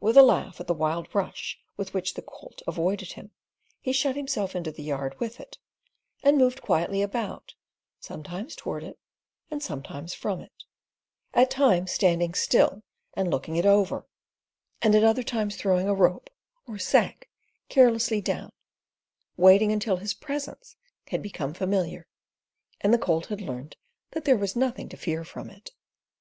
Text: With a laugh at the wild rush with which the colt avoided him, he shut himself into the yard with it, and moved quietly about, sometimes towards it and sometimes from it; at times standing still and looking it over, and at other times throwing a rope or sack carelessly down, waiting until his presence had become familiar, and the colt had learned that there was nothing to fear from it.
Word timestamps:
With 0.00 0.16
a 0.16 0.22
laugh 0.24 0.58
at 0.58 0.66
the 0.66 0.74
wild 0.74 1.14
rush 1.14 1.56
with 1.76 1.94
which 1.94 2.14
the 2.14 2.22
colt 2.22 2.60
avoided 2.66 3.12
him, 3.12 3.30
he 3.80 3.92
shut 3.92 4.16
himself 4.16 4.56
into 4.56 4.72
the 4.72 4.82
yard 4.82 5.16
with 5.20 5.38
it, 5.38 5.58
and 6.24 6.36
moved 6.36 6.60
quietly 6.60 7.02
about, 7.02 7.54
sometimes 8.00 8.56
towards 8.56 8.84
it 8.86 8.98
and 9.48 9.62
sometimes 9.62 10.12
from 10.12 10.40
it; 10.40 10.64
at 11.34 11.52
times 11.52 11.92
standing 11.92 12.34
still 12.34 12.82
and 13.14 13.30
looking 13.30 13.54
it 13.54 13.64
over, 13.64 14.08
and 14.82 14.96
at 14.96 15.04
other 15.04 15.22
times 15.22 15.54
throwing 15.54 15.86
a 15.86 15.94
rope 15.94 16.30
or 16.66 16.76
sack 16.76 17.28
carelessly 17.68 18.20
down, 18.20 18.50
waiting 19.36 19.70
until 19.70 19.98
his 19.98 20.14
presence 20.14 20.74
had 21.10 21.22
become 21.22 21.54
familiar, 21.54 22.08
and 22.80 22.92
the 22.92 22.98
colt 22.98 23.26
had 23.26 23.40
learned 23.40 23.76
that 24.10 24.24
there 24.24 24.36
was 24.36 24.56
nothing 24.56 24.88
to 24.88 24.96
fear 24.96 25.22
from 25.22 25.48
it. 25.48 25.70